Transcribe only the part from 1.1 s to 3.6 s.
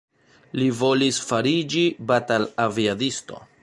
fariĝi batal-aviadisto.